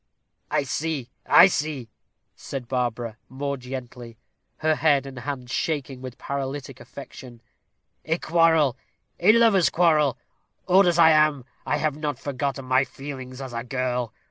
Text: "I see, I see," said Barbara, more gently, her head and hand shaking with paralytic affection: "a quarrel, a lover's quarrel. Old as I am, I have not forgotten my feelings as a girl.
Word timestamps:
"I 0.49 0.63
see, 0.63 1.11
I 1.27 1.45
see," 1.45 1.87
said 2.35 2.67
Barbara, 2.67 3.17
more 3.29 3.55
gently, 3.55 4.17
her 4.57 4.73
head 4.73 5.05
and 5.05 5.19
hand 5.19 5.51
shaking 5.51 6.01
with 6.01 6.17
paralytic 6.17 6.79
affection: 6.79 7.39
"a 8.03 8.17
quarrel, 8.17 8.75
a 9.19 9.31
lover's 9.31 9.69
quarrel. 9.69 10.17
Old 10.67 10.87
as 10.87 10.97
I 10.97 11.11
am, 11.11 11.45
I 11.67 11.77
have 11.77 11.95
not 11.95 12.17
forgotten 12.17 12.65
my 12.65 12.83
feelings 12.83 13.41
as 13.41 13.53
a 13.53 13.63
girl. 13.63 14.11